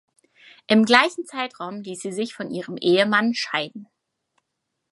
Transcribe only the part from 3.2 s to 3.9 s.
scheiden.